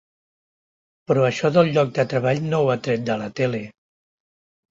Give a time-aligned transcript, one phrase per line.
[1.09, 3.63] Però això del lloc de treball no ho ha tret de la tele.